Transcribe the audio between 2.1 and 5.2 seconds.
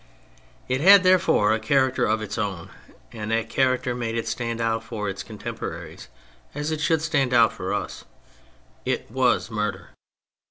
its own, and that character made it stand out for